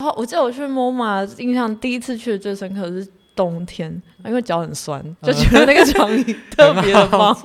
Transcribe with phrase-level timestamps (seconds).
[0.00, 3.06] 哦，我记得我去 MoMA，印象第一次去的最深刻的是
[3.36, 7.36] 冬天，因为脚很酸，就觉得那个长椅特别的棒。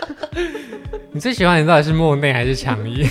[1.12, 3.06] 你最喜欢的到底是莫内还是长椅？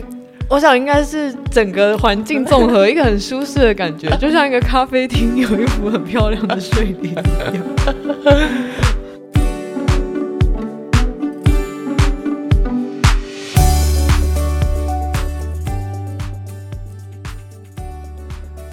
[0.48, 7.22] 我想应该是整个环境综合，一个很舒适的感觉，就像一个咖啡厅有一幅很漂亮的睡莲一样。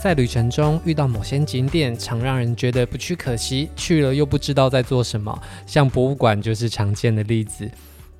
[0.05, 5.41] 在旅程中遇到某些景点，常让人觉得不去可惜，去了又不知道在做什么。
[5.65, 7.67] 像博物馆就是常见的例子。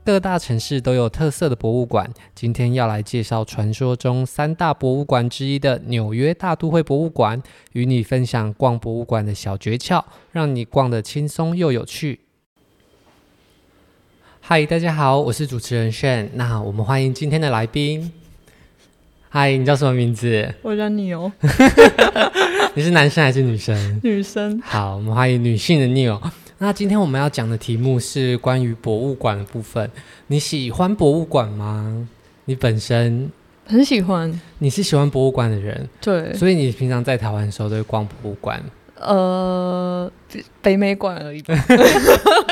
[0.03, 2.11] 各大城市都有特色的博物馆。
[2.33, 7.39] 今天要来介绍传说中三大博物馆之一的纽约大都会博物馆，
[7.73, 12.21] 与你分享逛博物馆的小诀窍，让你逛得轻松又有趣。
[14.41, 16.29] 嗨，大家好，我是主持人 Shane。
[16.33, 18.11] 那我们欢迎今天的来宾。
[19.35, 20.49] 嗨，你叫什么名字？
[20.61, 21.29] 我叫你哦。
[22.73, 23.99] 你是男生还是女生？
[24.01, 24.61] 女生。
[24.63, 26.17] 好，我们欢迎女性的 Neil。
[26.59, 29.91] 那今天我们要讲的题目是关于博物馆的部分。
[30.27, 32.07] 你喜欢博物馆吗？
[32.45, 33.29] 你本身
[33.65, 34.39] 很喜欢。
[34.59, 35.89] 你是喜欢博物馆的人？
[35.99, 36.33] 对。
[36.35, 38.63] 所以你平常在台湾的时候都会逛博物馆？
[39.01, 40.09] 呃，
[40.61, 41.53] 北美馆而已吧。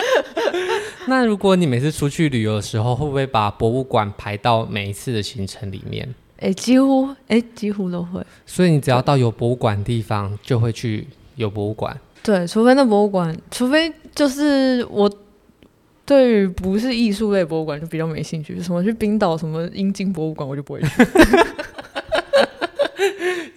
[1.07, 6.13] 那如果你每次出去旅游的时候，会不会把博物馆排到每一次的行程里面？
[6.43, 8.21] 哎、欸，几乎哎、欸，几乎都会。
[8.45, 11.97] 所以你只要到有博物馆的地方，就会去有博物馆。
[12.21, 15.09] 对，除非那博物馆，除非就是我
[16.05, 18.61] 对于不是艺术类博物馆就比较没兴趣。
[18.61, 20.87] 什么去冰岛什么英茎博物馆，我就不会去。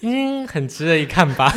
[0.00, 1.52] 阴茎很值得一看吧？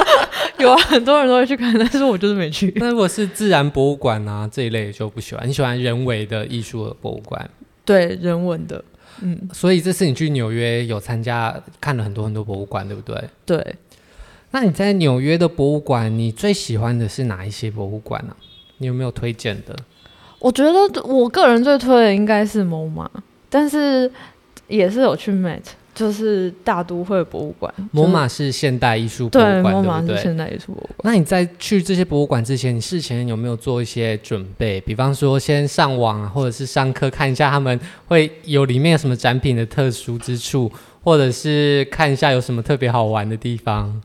[0.58, 2.72] 有啊，很多人都会去看，但是我就是没去。
[2.76, 5.46] 那如果是自然博物馆啊这一类就不喜欢。
[5.46, 7.50] 你喜欢人为的艺术的博物馆？
[7.84, 8.82] 对，人文的。
[9.22, 13.22] 嗯，所以这次你去纽约有参加看了很多很多博物馆，对不对？
[13.44, 13.76] 对。
[14.52, 18.34] 那你在纽约的博物馆，你最喜欢的是哪一些博物馆呢？
[18.78, 19.76] 你有没有推荐的？
[20.38, 23.08] 我觉得我个人最推的应该是 MoMA，
[23.48, 24.10] 但是
[24.66, 25.60] 也是有去 Met。
[26.00, 31.00] 就是大都会博物馆，MoMA 是现代艺术博物馆，对，MoMA 是现代艺术博物馆。
[31.02, 34.80] 那你在去这些博物馆之前，你事前有没有做一些准备？
[34.80, 40.72] 比方说，先上网啊，或者是上课看一下他们会有里面有什么展品的特殊之处，
[41.04, 44.00] 或者是看一下有什么特别好玩的地方？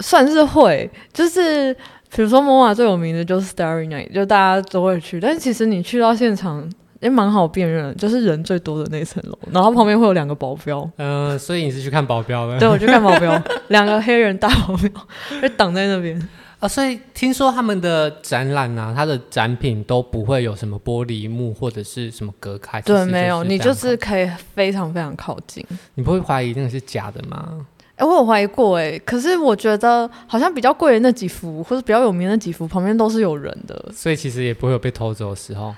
[0.00, 1.72] 算是会，就是
[2.14, 5.18] 比如说 MoMA 最有名的就是 Starry Night，就大家都会去。
[5.18, 6.70] 但是其实你去到现场。
[7.00, 10.80] 也蛮好辨认，就是人最多的那层楼，然后旁边会有两个保镖。
[10.96, 12.58] 嗯、呃，所以你是去看保镖的？
[12.58, 14.90] 对，我去看保镖， 两个黑人大保镖
[15.40, 16.28] 就挡在那边。
[16.58, 22.80] 啊，所以听说他们的展览啊，它的展品都不会有什么玻璃幕或者是什么隔开。
[22.80, 25.64] 对，没有，你就是可以非常非常靠近。
[25.94, 27.64] 你不会怀疑那个是假的吗？
[27.94, 35.72] 哎、欸，我有怀疑过哎、欸，可是我觉得好像比较贵的那几幅，或者比较有名的那几幅，旁边都是有人的，所以其实也不会有被偷走的时候。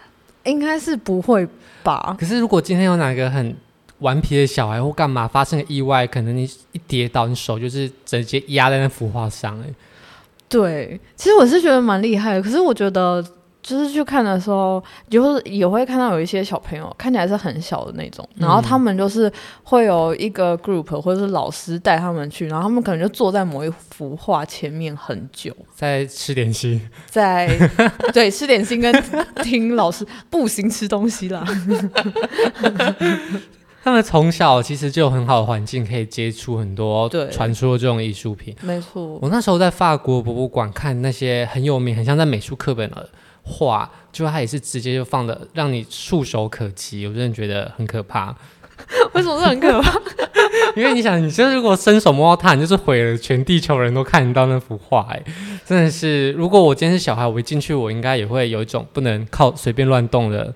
[0.44, 1.46] 应该是不会
[1.82, 2.16] 吧？
[2.18, 3.56] 可是如果今天有哪个很
[3.98, 9.60] 顽皮的小孩或干嘛发生了意外，可能你一跌倒，你手就是直接压在那幅画上。
[9.60, 9.66] 哎，
[10.48, 12.42] 对，其实我是觉得蛮厉害的。
[12.42, 13.24] 可是我觉得。
[13.62, 19.30] 就是去看的时候，就是也会看到有一些小朋友看起来是很小的那种，然后他们就是
[19.62, 27.48] 会有一个 group 或者是老师带他们去，然后他们可能就坐在某一幅画前面很久，在吃点心，在
[28.12, 28.92] 对吃点心跟
[29.44, 31.44] 听老师步行吃东西啦。
[33.82, 38.54] 他们从小其实就有很好的环境可以接触很多传说这种艺术品。
[38.60, 43.08] 没错，我那时候在法国博物馆看那些很有名、很像在美术课本的。
[43.42, 48.34] 画就它也是直接就放的，让你触手可及，我真的觉得很可怕。
[49.12, 50.00] 为什么是很可怕？
[50.74, 55.06] 因为你想，你就是如果伸手摸到它，你就是毁了全地球人都看得到那幅画。
[55.10, 55.22] 哎，
[55.66, 60.54] 真的是，如果我今天是小孩，我一进去，我应该也会有一种不能靠随便乱动的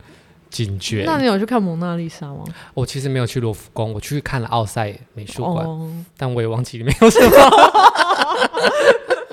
[0.48, 1.04] 警觉。
[1.06, 2.44] 那你有去看蒙娜丽莎吗？
[2.72, 7.30] 我其实没有去罗浮宫，我去看了奥赛美术馆，哦，但我也忘记里面有什么。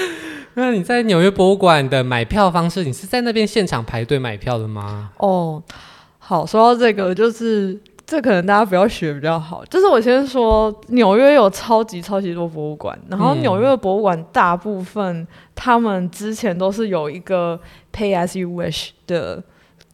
[0.54, 5.10] 那你在纽约博物馆的买票方式，你是在那边现场排队买票的吗？
[5.18, 5.62] 哦，
[6.18, 9.64] 好，说到这个，就是这可能大家不要学比较好。
[9.66, 17.60] 就是我先说，纽约有超级超级多博物馆，然后纽约的博物馆大部分、嗯、他们之前都是有一个
[17.92, 19.42] pay as you wish 的。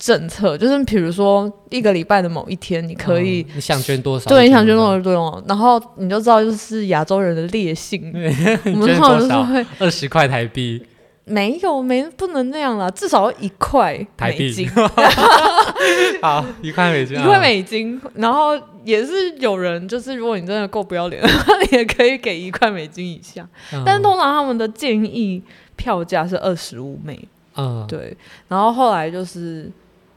[0.03, 4.29] 政策就是，比如说一个礼拜的某一天，你可以、嗯、你想捐多少？
[4.29, 8.11] 对，你想捐多少就多少，然后你就知道，就是亚洲人的劣性。
[8.67, 10.85] 我们通常就是会二十块台币，
[11.25, 14.69] 没有没不能那样啦，至少要一块美金。
[16.21, 18.01] 好，一块美金，一块美金。
[18.15, 23.49] 然后也是有人，就是如果你真的够不要脸的话，你 也可以给一块美金以下。
[23.73, 25.41] 嗯、但通常他们的建议
[25.77, 27.29] 票价是二十五美。
[27.55, 28.17] 嗯，对。
[28.49, 29.71] 然后后来就是。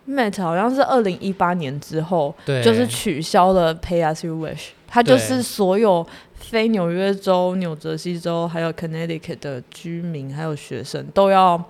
[0.07, 6.05] Met 好像是二零一八年之后，对，就是取消了 Pay as you wish，它就是所有
[6.35, 11.63] 非纽约州、纽泽西州还有 Connecticut 的居民还有学生都要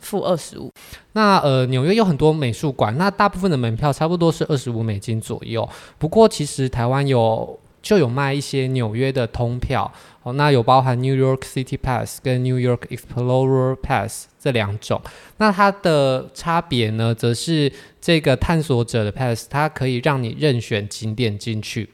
[0.00, 0.70] 付二十五。
[1.12, 5.68] 那呃，纽约有很多美术馆，那大部分的门票差不多是二十五美金左右。
[5.96, 9.90] 不过其实台湾有就有卖一些纽约的通票。
[10.32, 15.00] 那有包含 New York City Pass 跟 New York Explorer Pass 这两种。
[15.38, 21.90] 那它的差别呢，则是这个探索者的 Pass，它可以让你任选景点进去。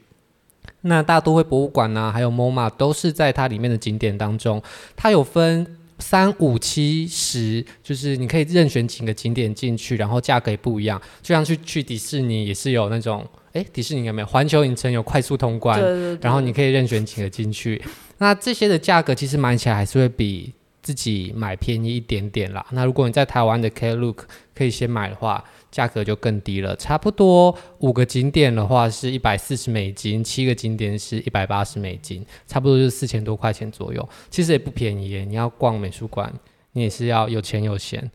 [0.82, 4.62] 那大都会博物馆呢，还有 MoMA 都是在它里面的景点当中。
[4.94, 11.00] 它有分三、五、七、十，就是你可以任选几个景点进去，然后价格也不一样。
[11.22, 14.26] 就像去去迪士尼也是有那种，诶，迪士尼有没有？
[14.26, 17.82] 环球影城有快速通关，对对对，然后你可以任选几个进去。
[18.18, 20.52] 那这些的价格其实买起来还是会比
[20.82, 22.64] 自己买便宜一点点啦。
[22.72, 24.18] 那如果你在台湾的 Klook
[24.54, 25.42] 可以先买的话，
[25.74, 26.76] 价格就更低了。
[26.76, 34.08] 差不多五个景点的话是一百四十美金，七个景点是一百八十美金，差不多就是四千多块钱左右。
[34.30, 35.24] 其实也不便宜耶。
[35.24, 36.32] 你要逛美术馆，
[36.74, 38.08] 你也是要有钱有闲。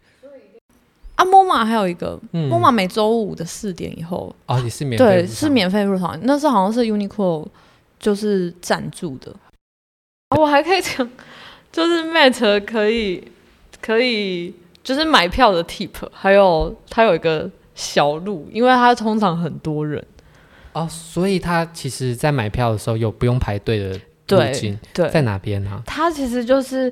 [1.15, 6.17] 啊，MoMA 还有一个、嗯、MoMA 每周五的四点以后哦，也是免费，对，是免费入场。
[6.23, 7.45] 那是好像是 Uniqlo
[7.99, 9.35] 就是赞助的。
[10.37, 11.09] 我还可以讲，
[11.73, 13.21] 就是 Met 可以
[13.81, 14.53] 可以
[14.89, 20.03] 就是买票的 tip，还有它有一个小路，因为它通常很多人
[20.73, 23.89] 哦，所以它其实在买票的时候有不用排队的
[24.29, 25.83] 路径，对，在哪边呢、啊？
[25.85, 26.91] 它其实就是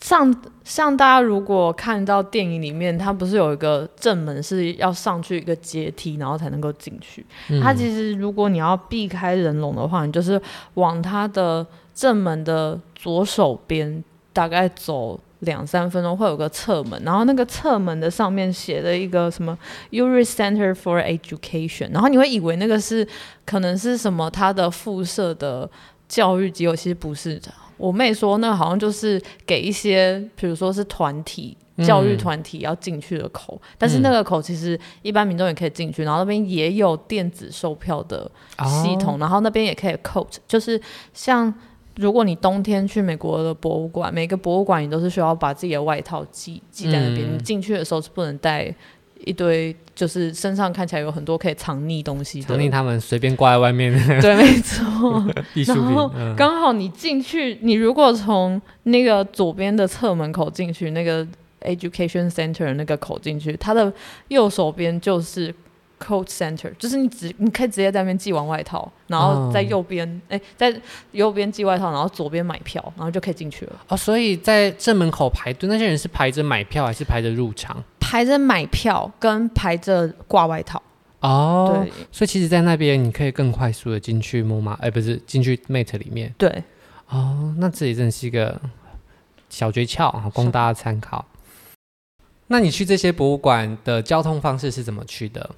[0.00, 0.34] 上
[0.64, 7.26] 像大家如果看到电影里面，它不是有一个正门是要上去一个阶梯，然后才能够进去。
[7.50, 10.40] 嗯、它其实如果你要避开人龙的话，你就是
[10.74, 11.66] 往它的。
[11.96, 19.56] 正门的左手边，大概走两三分钟会有个侧门，然后那个侧门的上面写了一个什么
[19.90, 23.06] Urey Center for Education，然后你会以为那个是
[23.44, 25.70] 可能是什么它的附设的
[26.08, 27.52] 教育机构，其实不是的。
[27.76, 31.56] 我妹说那好像就是给一些，比如说是团体。
[31.84, 38.30] 教育团体要进去的口，嗯，但是那个口其实一般民众也可以进去，然后那边也有电子售票的
[38.82, 40.80] 系统，哦，然后那边也可以 coat，就是
[41.12, 41.52] 像
[41.96, 48.74] 如果你冬天去美国的博物馆，每个博物馆你都是需要把自己的外套寄寄在那边，嗯，你进去的时候是不能带
[49.24, 53.92] 一堆，就是身上看起来有很多可以藏匿东西的，藏匿他们随便挂在外面。
[54.20, 55.24] 对，没错。
[55.66, 61.26] 然后刚好你进去，你如果从那个左边的侧门口进去，那个。
[61.62, 63.92] Education Center 那个口进去，它的
[64.28, 65.52] 右手边就是
[65.98, 70.80] Coat Center，就是你只你可以直接在那边寄完外套，然后在右边哎、哦，在
[71.12, 73.72] 右边寄外套，然后左边买票，然后就可以进去了。
[73.88, 77.82] 哦，所以在正门口排队那些人是排着买票还是排着入场？
[77.98, 80.82] 排着买票跟排着挂外套。
[81.20, 86.32] 哦，对，所以其实，在那边你可以更快速的进去 MoMA，哎，不是进去 Mate 里面。
[86.36, 86.62] 对。
[87.08, 88.60] 哦，那这里真的是一个
[89.48, 91.24] 小诀窍，供大家参考。
[92.48, 95.50] 那你去这些博物馆的交通方式是怎么去的？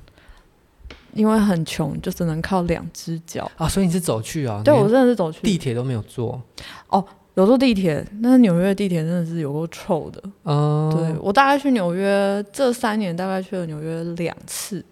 [1.12, 3.68] 因为很穷，就只能靠两只脚啊。
[3.68, 4.62] 所以你是走去啊？
[4.64, 6.40] 对，我真的是走去，地铁都没有坐。
[6.88, 7.04] 哦，
[7.34, 10.22] 有坐地铁，但是纽约地铁真的是有够臭的。
[10.44, 14.84] 嗯，对，我大概去纽约这三年，大概去了纽约两次。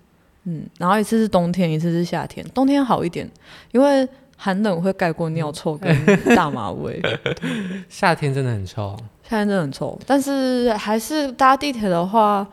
[0.44, 2.46] 嗯，然后一次是冬天，一次是夏天。
[2.54, 3.28] 冬天好一点，
[3.72, 5.94] 因为寒冷会盖过尿臭跟
[6.36, 7.00] 大麻味。
[7.88, 8.96] 夏天真的很臭。
[9.24, 12.46] 夏天真的很臭，但是还是搭地铁的话，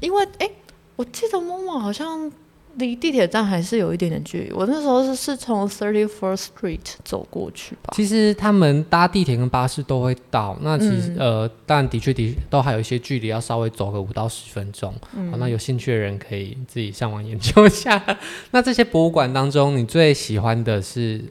[0.00, 0.52] 因为哎、欸，
[0.96, 2.30] 我记得 MoMA 好像
[2.76, 4.52] 离地铁站还是有一点点距离。
[4.52, 7.92] 我那时候是是从 Thirty Fourth Street 走过去吧。
[7.94, 14.94] 其实他们搭地铁跟巴士都会到，那其实、嗯、呃，但的确的都还有一些距离，要稍微走个五到十分钟。
[15.14, 18.02] 嗯、好，那有兴趣的人可以自己上网研究一下。
[18.52, 21.22] 那这些博物馆当中，你最喜欢的是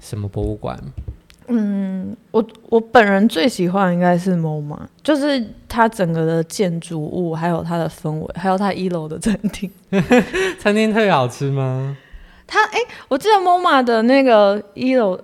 [0.00, 0.76] 什么博物馆？
[1.52, 9.68] 嗯，我我本人最喜欢应该是 MoMA，就是它整个的建筑物，还有它的氛围，还有它一楼的餐厅。
[10.60, 11.96] 餐厅特别好吃吗？
[12.46, 15.16] 它哎、欸，我记得 MoMA 的那个一楼，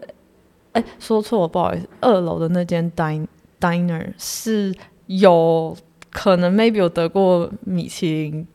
[0.72, 3.26] 哎、欸，说错了，不好意思，二楼的那间 din
[3.60, 4.74] diner 是
[5.06, 5.76] 有
[6.10, 8.46] 可能 maybe 有得过米其林，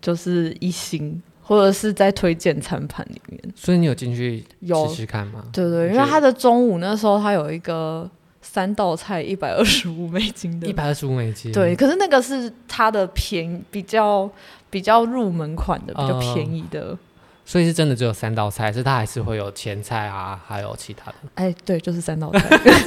[0.00, 1.22] 就是一星。
[1.46, 4.42] 或者是在推荐餐盘里面，所以你有进去
[4.88, 5.44] 试试看吗？
[5.52, 8.10] 对对，因为他的中午那时候他有一个
[8.40, 11.52] 三道菜一百二十五美金的，一百二十五美金。
[11.52, 14.28] 对，可是那个是它的便宜，比较
[14.70, 16.80] 比较入门款的，比较便宜的。
[16.88, 16.98] 呃、
[17.44, 21.16] 所以是真的只有三道菜，是它还是会有前菜啊，还有其他的？
[21.34, 22.40] 哎，对，就是三道菜。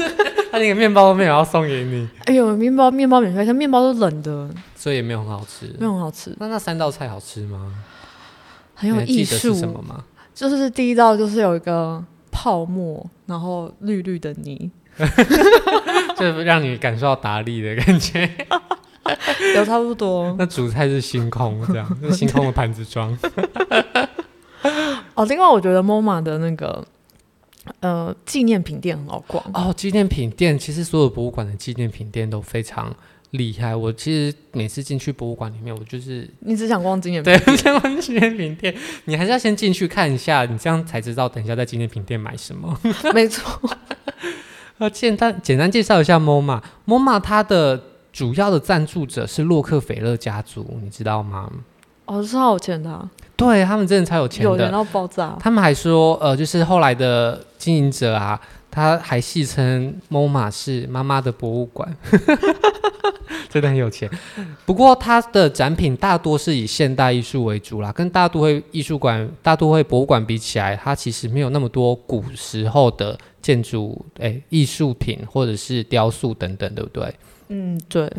[0.50, 2.08] 他那个面包都没有要送给你。
[2.26, 6.34] 哎呦，面包面包免费，它面包都冷的，所以也没有很好吃，没有很好吃。
[6.40, 7.74] 那那三道菜好吃吗？
[8.78, 9.54] 很有艺术。
[9.56, 10.04] 什么吗？
[10.34, 14.70] 就是第一道就是有一个泡沫，然后绿绿的泥，
[16.16, 18.30] 就让你感受到达利的感觉。
[19.56, 20.36] 有差不多。
[20.40, 23.18] 那主菜是星空，这样，是星空的盘子装。
[25.16, 26.86] 哦，另外我觉得 MoMA 的那个。
[27.82, 29.74] 呃，纪念品店很好逛哦。
[29.76, 32.96] 纪念品店其实所有博物馆的纪念品店都非常
[33.32, 33.76] 厉害。
[33.76, 38.76] 我其实每次进去博物馆里面，我就是你只想逛纪念品店，对，想逛纪念品店。
[39.06, 42.80] 你还是要先进去看一下，你这样才知道等一下在纪念品店买什么。
[43.14, 43.70] 没错。
[44.80, 46.62] 呃，简单简单介绍一下 MoMA。
[46.86, 47.82] MoMA 它的
[48.14, 51.52] 主要的赞助者是洛克菲勒家族，你知道吗？
[52.08, 53.10] 哦，是好有钱的啊。
[53.36, 55.38] 对，他们真的超有钱的，有钱到爆炸。
[55.40, 58.40] 他们还说，呃，就是后来的经营者啊，
[58.72, 61.96] 他还戏称 MoMA 是妈妈的博物馆，
[63.48, 64.10] 真的很有钱。
[64.66, 77.14] 不过，他的展品大多是以现代艺术为主啦，跟大都会艺术馆、大都会博物馆比起来，它其实没有那么多古时候的建筑、哎，艺术品或者是雕塑等等，对不对？
[77.50, 78.12] 嗯，对。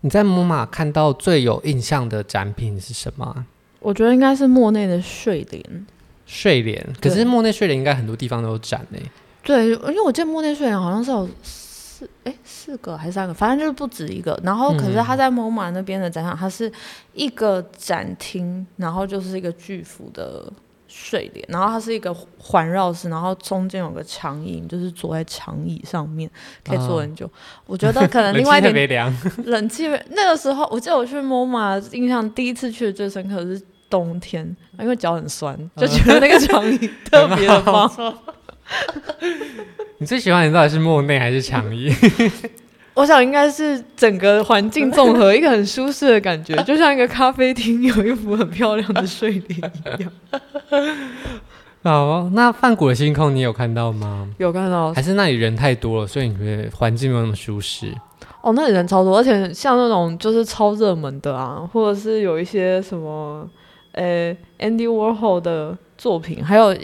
[0.00, 3.46] 你在 MoMA 看到最有印象的展品是什么？
[3.80, 5.86] 我觉得应该是莫内的睡莲，
[6.26, 6.86] 睡莲。
[7.00, 8.98] 可是莫内睡莲应该很多地方都有展呢。
[9.42, 14.38] 对，因为我记得莫内睡莲好像是有四哎四个还是三个，反正就是不止一个。
[14.42, 16.70] 然后可是他在 MoMA 那边的展场，它是
[17.12, 20.50] 一个展厅，然后就是一个巨幅的
[20.96, 26.30] 睡莲，然后它是一个环绕式，然后中间有个长椅，就是坐在长椅上面
[26.64, 27.26] 可以坐很久。
[27.26, 27.30] 哦、
[27.66, 29.12] 我觉得 可能另外一点
[29.44, 33.62] 冷气 冷气那个时候，我记得我去 MoMA 印象第一次去的最深刻的是。
[33.90, 34.44] 冬天，
[34.80, 37.88] 因为脚很酸，就觉得那个长椅特别的 棒。
[39.98, 41.94] 你最喜欢的到底是莫内还是长椅？
[42.94, 50.12] 我想应该是整个环境综合，一个很舒适的感觉， 就像一个咖啡厅有一幅很漂亮的睡莲一样。
[51.82, 54.28] 好，那泛谷的星空你有看到吗？
[54.38, 57.92] 有看到，还是那里人太多了，所以你觉得环境没有那么舒适？
[58.40, 63.48] 哦，那里人超多，而且像那种就是超热门的啊，或者是有一些什么。
[63.96, 66.74] 呃，Andy Warhol 的作品，还有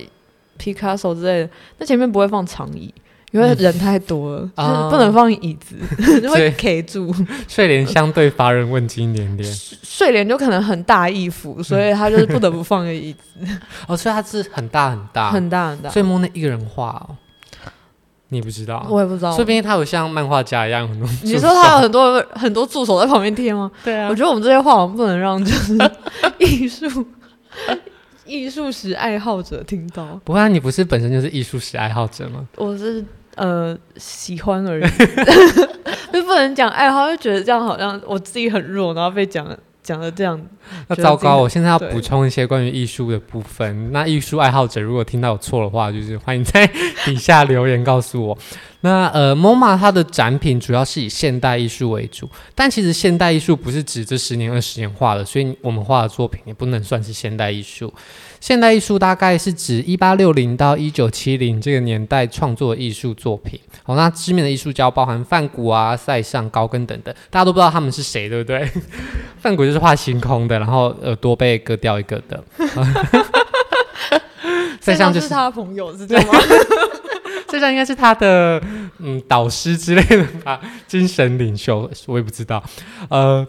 [0.60, 2.94] Picasso 之类的，那前面不会放长椅，
[3.30, 5.76] 因为人太多了，嗯、就是不能放椅子，
[6.20, 7.14] 就会 K 住。
[7.46, 13.46] 睡莲相对乏人问津一点点，睡莲就可能很大一幅，所以他就是不得不放个椅子。
[13.87, 17.16] 哦，所以他是很大很大，很大很大，所以莫内一个人画哦。
[18.32, 19.30] 你不知道，我也不知道。
[19.32, 21.08] 说不定他有像漫画家一样很多。
[21.22, 23.70] 你说他有很多很多助手在旁边贴吗？
[23.82, 24.08] 对啊。
[24.08, 25.76] 我觉得我们这些画，我们不能让就是
[26.38, 27.04] 艺术
[28.25, 30.20] 艺术史爱好者听到。
[30.25, 32.46] 不过你不是本身就是艺术史爱好者吗？
[32.54, 33.04] 我是
[33.37, 34.84] 呃喜欢而已，
[36.12, 39.58] 就不能讲爱好，就觉得这样好像我自己很弱，然后被讲了。
[39.82, 40.38] 讲的这样，
[40.88, 41.38] 那糟糕！
[41.38, 43.90] 我现在要补充一些关于艺术的部分。
[43.92, 46.66] 那艺术爱好者如果听到有错的话，就是欢迎在
[47.06, 48.38] 底下留言告诉我。
[48.82, 57.92] 那呃，MoMA 它的展品主要是以现代艺术为主，但其实现代艺术不是指这十年、二十年画的，所以我们画的作品也不能算是现代艺术。
[58.40, 63.61] 现代艺术大概是指一八六零到一九七零这个年代创作的艺术作品。
[63.82, 68.66] 好，那知名的艺术家包含梵谷啊、塞尚、高更等等，大家都不知道他们是谁，对不对？
[69.38, 72.42] 梵谷就是画星空的，然后耳朵被割掉一个的。
[74.80, 76.32] 塞尚就是他的朋友，是这样吗？
[77.49, 78.61] 塞尚应该是他的
[78.99, 82.64] 嗯导师之类的吧，精神领袖，我也不知道。
[83.11, 83.47] 呃。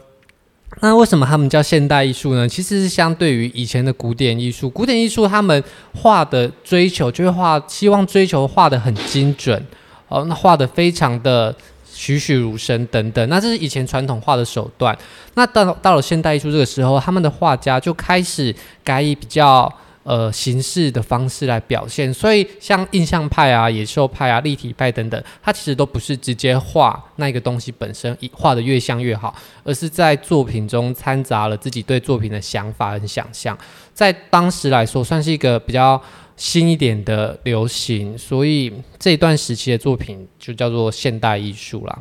[0.80, 2.48] 那为什么他们叫现代艺术呢？
[2.48, 4.70] 其实是相对于以前的古典艺术。
[4.70, 5.64] 古典艺术他们
[5.94, 9.64] 画的追求，就是画，希望追求画的很精准，
[10.08, 11.54] 哦，那画的非常的
[11.86, 13.30] 栩栩如生等等。
[13.30, 14.98] 那这是以前传统画的手段。
[15.36, 19.72] 那到到了现代艺术这个时候，他们的画家就开始改以比较。
[20.04, 33.56] 呃，形式的方式来表现，所以像印象派啊、野兽派啊、立体派等等，它其实都不是直接画那个东西本身，画得越像越好，而是在作品中掺杂了自己对作品的想法和想象，
[33.94, 36.02] 在当时来说算是一个比较
[36.36, 42.00] 新一点的流行，所以这一段时期的作品就叫做现代艺术啦。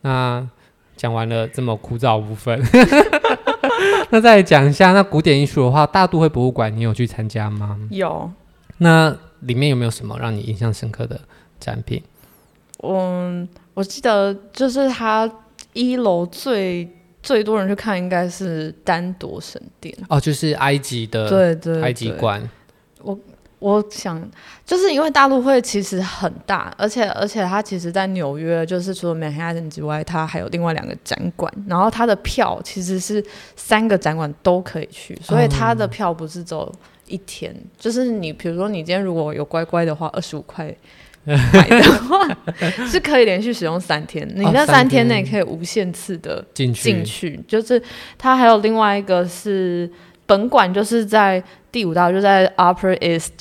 [0.00, 0.44] 那
[0.96, 2.60] 讲完了这么枯燥部分。
[4.16, 7.78] 那再讲一下，那古典艺术的话，大都会博物馆你有去参加吗？
[7.90, 8.30] 有。
[8.78, 11.20] 那里面有没有什么让你印象深刻的
[11.60, 12.02] 展品？
[12.82, 15.30] 嗯，我记得就是它
[15.74, 16.90] 一楼最
[17.22, 22.42] 最多人去看应该是丹铎神殿哦，就是埃及的对对埃及馆。
[23.02, 23.18] 我
[23.58, 24.22] 我想
[24.64, 33.24] 就是因为大陆会其实很大，而且而且它其实在纽约，就是除了曼哈顿之外，它还有另外两个展馆，然后它的票其实是
[33.56, 36.70] 三个展馆都可以去，所以它的票不是走
[37.06, 40.74] 一天，嗯、就是你比如说你今天如果有乖乖的话，二十五块。
[41.28, 42.24] 买的话
[42.88, 47.40] 是可以连续使用三天，你那三天内可以无限次的进去，进去。
[47.48, 47.82] 就是
[48.16, 49.90] 它还有另外一个是
[50.24, 51.42] 本馆，就是在
[51.76, 53.32] 第五道，就在 Upper East，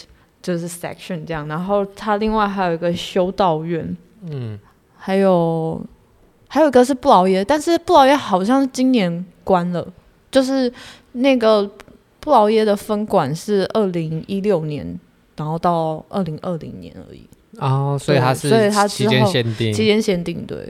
[0.41, 1.47] 就是 section 这样。
[1.47, 3.95] 然后它另外还有一个修道院，
[4.29, 4.59] 嗯，
[4.97, 5.81] 还有
[6.49, 9.87] 还有一个是布劳耶，但是布劳耶好像是今年关了，
[10.29, 10.69] 就是
[11.13, 11.71] 那个
[12.19, 14.99] 布劳耶的分馆是二零一六年，
[15.37, 17.25] 然后到二零二零年而已。
[17.59, 20.69] 哦，所以它是所以它期间限定，期间限定对。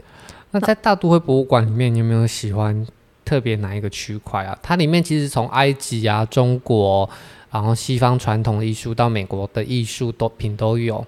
[0.52, 2.86] 那在大都会博物馆里面，你有没有喜欢
[3.24, 4.56] 特别哪一个区块啊？
[4.62, 7.10] 它里面其实从埃及啊、中国，
[7.56, 11.04] 然后西方传统艺术到美国的艺术都品都有。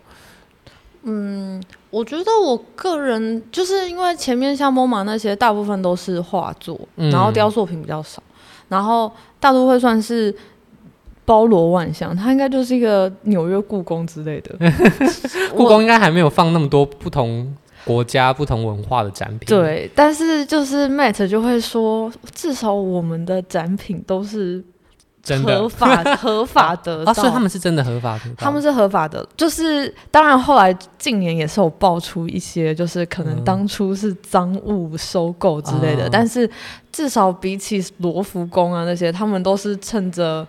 [1.03, 8.33] 嗯，我觉得我个人就是因为前面像 MoMA 那些，大部分都是画作，然后雕塑品比较少，嗯、
[8.69, 10.35] 然后大都会算是。
[11.25, 14.57] 包罗万象，它应该就是一个纽约故宫之类的。
[15.55, 19.41] 故宫应该还没有放那么多不同国家、不同文化的展品。
[19.47, 24.65] 对，但是就是 Matt 就会说，至少我们的展品都是
[25.29, 25.59] 真的
[26.17, 27.05] 合法的。
[27.07, 28.25] 啊，所以他们是真的合法的。
[28.37, 36.49] 他们是合法的，就是当然后来近年也是有爆出一些，就是可能当初是赃物收购之类的，嗯、但是
[36.91, 40.47] 至少比起罗浮宫啊那些，他们都是趁着。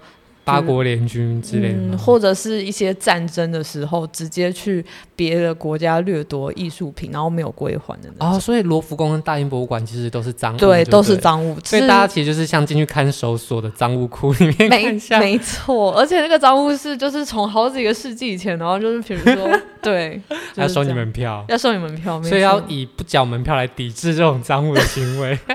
[0.49, 4.83] 八国联军之类的、嗯，或者是一些战争的时候，直接去
[5.15, 8.37] 别的国家掠夺艺术品，然后没有归还的那种。
[8.37, 11.57] 哦，所以罗浮宫跟大英博物馆其实都是赃物，对，都是赃物。
[11.63, 15.93] 所以大家其实就是像进去看守所的赃物库里面看一下，没 没错。
[15.93, 20.21] 而且那个赃物是就是从好几个世纪以前，然后就是比如说， 对，
[20.55, 25.37] 要收你门票，要收你门票，所以要以不缴门票来抵制这种赃物的行为。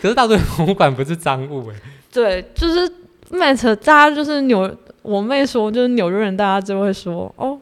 [0.00, 1.74] 可是大都博物馆不是赃物哎，
[2.12, 2.90] 对，就是。
[3.30, 7.58] Matt，大家就是纽，我妹说就是纽约人，大家就会说哦，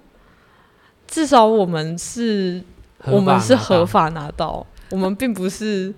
[1.06, 2.62] 至少我们是，
[3.06, 5.92] 我们是合法拿到，我们并不是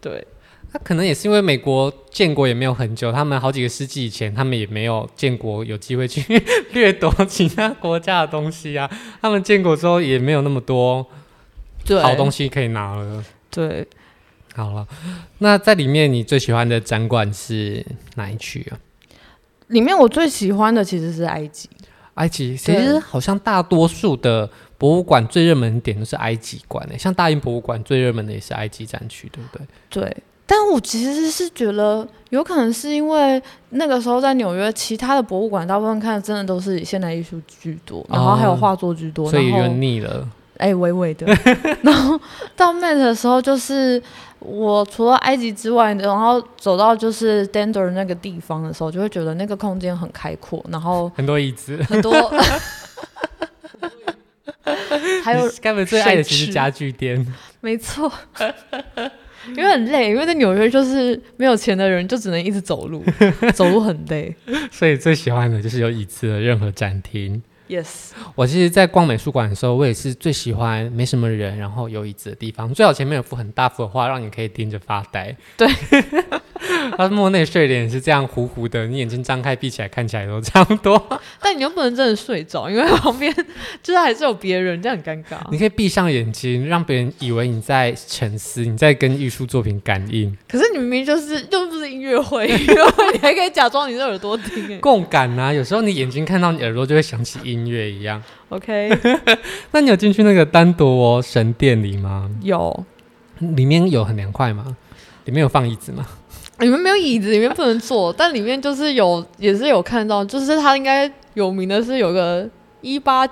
[0.00, 0.26] 对。
[0.72, 6.20] 那可能也是因为美国建国也没有很久，他们好几个世纪以前，他们也没有建国有机会去
[6.74, 8.90] 掠夺其他国家的东西啊。
[9.22, 11.06] 他们建国之后也没有那么多
[12.02, 13.24] 好东西可以拿了。
[13.48, 13.88] 对，对
[14.54, 14.86] 好了，
[15.38, 18.76] 那在里面你最喜欢的展馆是哪一区啊？
[19.68, 21.68] 里面我最喜欢的其实是埃及。
[22.14, 24.48] 埃及其实好像大多数的
[24.78, 29.66] 博物馆最热门点都是埃及馆诶，像大英博物馆最热门的也是埃及展区，对不对？
[29.90, 40.26] 对，但我其实是觉得有可能是因为那个时候在纽约，其他的博物馆大部分看的真的都是以现代艺术居多，然后还有画作居多，哦、所以就腻了。
[40.58, 41.26] 哎，微微的。
[41.82, 42.20] 然后
[42.54, 44.02] 到 Met 的时候就是。
[44.38, 52.12] 我除了埃及之外，然后走到就是 Dender 那个地方的时候，就会觉得那个空间很开阔，然后很多椅子，很多，
[55.24, 57.26] 还有该不会最爱的其实家具店，
[57.60, 58.12] 没错，
[59.48, 63.02] 因为很累，因为在纽约就是没有钱的人就只能一直走路，
[63.54, 64.36] 走路很累，
[64.70, 67.42] 所以最喜欢的就是有椅子的任何展厅。
[67.68, 72.72] Yes，我其实，在逛美术馆的时候，我也是最喜欢没什么人，然后有椅子的地方。
[72.72, 75.36] 最好前面有幅很大幅的画，让你可以盯着发呆。
[75.56, 75.68] 对，
[76.96, 81.02] 他莫内睡脸是这样糊糊的，你眼睛张开闭起来看起来都差不多。
[81.42, 83.34] 但你又不能真的睡着，因为旁边
[83.82, 85.38] 就是还是有别人，这样很尴尬。
[85.50, 90.34] 你可以闭上眼睛，让别人以为你在沉思，你在跟艺术作品感应。
[90.48, 94.78] 可是你明明就是又不是音乐会，音乐会你还可以假装你的耳朵听。
[94.80, 97.56] 共感啊，有时候你眼睛看到你耳朵就会想起音。
[97.56, 98.90] 音乐一样，OK。
[99.70, 102.30] 那你有进去那个丹铎神殿里吗？
[102.42, 102.84] 有，
[103.38, 104.76] 里面有很凉快吗？
[105.24, 106.06] 里面有放椅子吗？
[106.58, 112.48] 里面没有椅子，里面不能坐，但里面就是有，也是有看到，就是他应该有名的是有个
[112.80, 113.28] 一八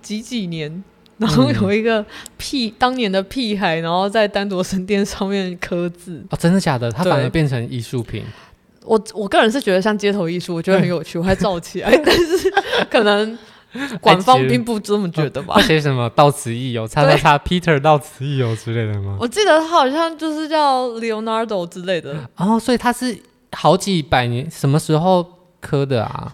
[0.00, 0.82] 几几年，
[1.18, 2.04] 然后有一个
[2.36, 6.24] 屁、嗯、当年的屁孩，然后在丹铎神殿上面刻字。
[6.30, 6.90] 哦，真的假的？
[6.92, 8.22] 他反而变成艺术品。
[8.84, 12.52] 我我个人是觉得像街头艺术，我觉得很有趣，我还照起来， 但是
[12.90, 13.38] 可能。
[14.00, 15.54] 官方并不这么觉得吧？
[15.56, 19.16] 他写什么“到此一游”，叉叉叉 Peter 到此一游之类的吗？
[19.20, 22.28] 我记得他好像就是叫 Leonardo 之类的。
[22.36, 23.16] 哦，所以他是
[23.52, 25.24] 好几百年什么时候
[25.60, 26.32] 刻的啊？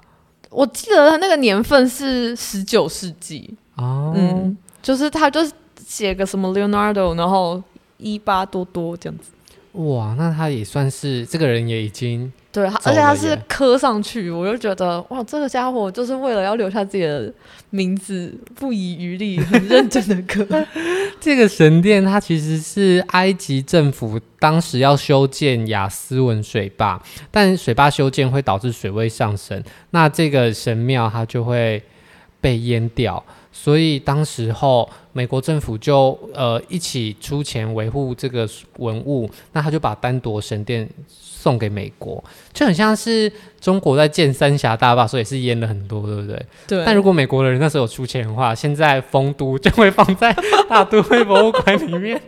[0.51, 3.55] 我记得他那个年份是十九世纪。
[3.75, 5.53] 哦，嗯，就是他就是
[5.87, 7.63] 写个什么 Leonardo，然后
[7.99, 9.31] 一八多多这样子。
[9.73, 12.33] 哇，那他也算是这个人也已经。
[12.57, 17.31] 对，而且他是刻上去，我就觉得哇，这个家伙就是为了要留下自己的
[17.69, 20.67] 名字，不遗余力，很认真的刻。
[21.21, 26.99] 这个神殿，它其实是埃及政府当时要修建雅斯文水坝，
[27.31, 31.83] 但水坝修建会导致水位上升，那这个神庙它就会
[32.41, 33.23] 被淹掉。
[33.59, 46.47] 所以当时候，美国政府就呃一起出钱维护这个文物，那他就把丹铎神殿送给美国，就很像是中国在建三峡大坝，所以是淹了很多，对不对？
[46.69, 46.85] 对。
[46.85, 50.37] 但如果美国的人那时候有出钱的话，现在丰都就会放在
[50.69, 52.21] 大都会博物馆里面，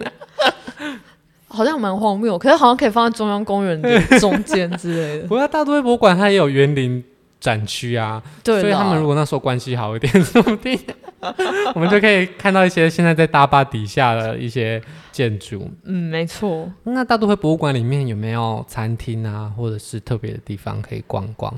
[1.47, 5.29] 好像蛮荒谬，可是好像可以放在中央公园的中间之类的。
[5.29, 7.05] 不过大都会博物馆它也有园林
[7.39, 10.77] 展区啊，对，所以他们如果那时候关系好一点，说不定。
[11.75, 15.71] 我们就可以看到一些现在在大坝底下的一些建筑。
[15.85, 16.71] 嗯，没错。
[16.85, 21.53] 那大都会博物馆里面有没有餐厅啊，或者是特别的地方可以逛逛？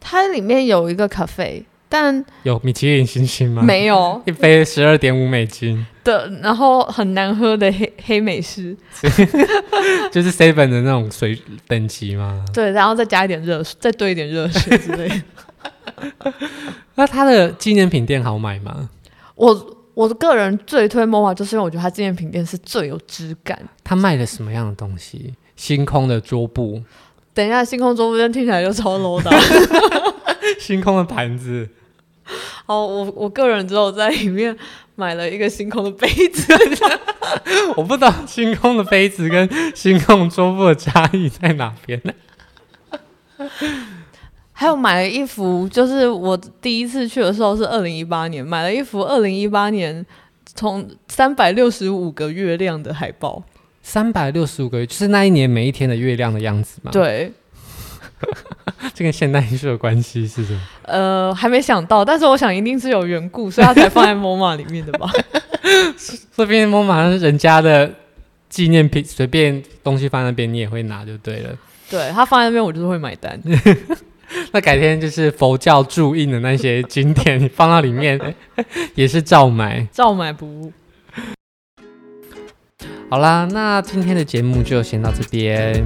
[0.00, 3.62] 它里面有一个咖啡，但有米其林星星吗？
[3.62, 8.76] 没有，一杯十二点五美金的，然后很难喝的黑黑美式，
[10.10, 12.44] 就是 seven 的那种水等级吗？
[12.52, 15.22] 对，然后再加一点热水，再兑一点热水之类的。
[16.96, 18.90] 那它的纪念品店好买吗？
[19.36, 23.58] 我我的个人最推 MoMA，就是因为我觉得它纪念品店是最有质感。
[23.84, 25.34] 它卖的什么样的东西？
[25.54, 26.82] 星空的桌布。
[27.32, 29.30] 等一下，星空桌布听起来就超 low 的。
[30.58, 31.68] 星空的盘子。
[32.66, 34.56] 好，我我个人只有在里面
[34.96, 36.52] 买了一个星空的杯子。
[37.76, 42.12] 我不知道星空的杯子跟星空桌布的差异在哪边呢？
[44.58, 50.04] 还有买了一幅，就是我第一次去的时候是二零一八年，买了一幅二零一八年
[50.54, 53.44] 从三百六十五个月亮的海报。
[53.82, 56.90] 三百六十五个月，就是那一年每一天的月亮的样子吗？
[56.90, 57.30] 对，
[58.94, 60.60] 这跟现代艺术的关系是什么？
[60.84, 65.10] 呃，还没想到，但是我想一定是有缘故，所以他才放在 MoMA 里面的吧。
[66.34, 67.92] 这边 MoMA 是人家的
[68.48, 71.50] 纪念品，随便东西放在那边你也会拿就对了。
[71.90, 73.38] 对，他放在那边，我就是会买单。
[74.52, 78.20] 那改天就是佛教注印的那些经典，你放到里面
[78.94, 80.72] 也是照买，照买不误。
[83.08, 85.84] 好啦，那今天的节目就先到这边。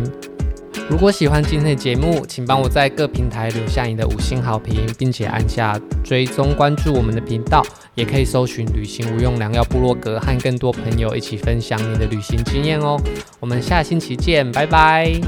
[0.89, 7.63] 如果喜欢今天的节目，请帮我在各平台留下你的五星好评，并且按下追踪关注我们的频道。
[7.95, 12.99] 也可以搜寻“旅行无用良药部落格”，和更多朋友一起分享你的旅行经验哦。
[13.39, 15.21] 我们下星期见，拜拜。